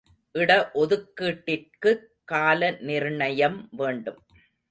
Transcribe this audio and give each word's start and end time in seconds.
இட 0.35 0.71
ஒதுக்கீட்டிற்குக் 0.73 2.01
கால 2.23 2.71
நிர்ணயம் 2.79 3.69
வேண்டும். 3.71 4.19